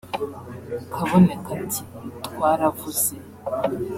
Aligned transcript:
Kaboneka 0.93 1.49
ati 1.59 1.81
“Twaravuze 2.25 3.11